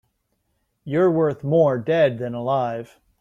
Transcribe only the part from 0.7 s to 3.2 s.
You're worth more dead than alive.